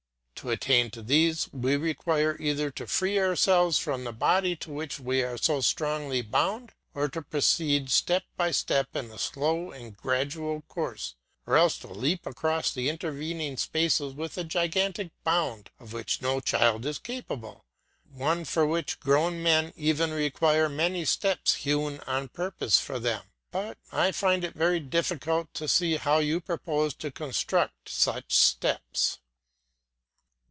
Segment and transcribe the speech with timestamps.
[0.43, 4.99] To attain to these we require either to free ourselves from the body to which
[4.99, 9.95] we are so strongly bound, or to proceed step by step in a slow and
[9.95, 11.13] gradual course,
[11.45, 16.39] or else to leap across the intervening space with a gigantic bound of which no
[16.39, 17.63] child is capable,
[18.11, 23.21] one for which grown men even require many steps hewn on purpose for them;
[23.51, 29.19] but I find it very difficult to see how you propose to construct such steps.